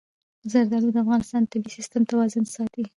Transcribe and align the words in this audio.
زردالو 0.51 0.89
د 0.93 0.97
افغانستان 1.03 1.41
د 1.43 1.47
طبعي 1.51 1.69
سیسټم 1.77 2.01
توازن 2.11 2.43
ساتي. 2.55 2.83